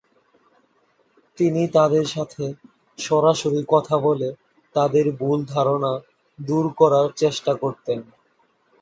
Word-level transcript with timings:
তিনি 1.37 1.61
তাদের 1.69 2.05
সাথে 2.07 2.43
সরাসরি 2.99 3.61
কথা 3.67 3.95
বলে 3.99 4.29
তাদের 4.75 5.05
ভুল 5.19 5.39
ধারণা 5.45 5.93
দূর 6.39 6.65
করার 6.79 7.07
চেষ্টা 7.15 7.53
করতেন। 7.55 7.99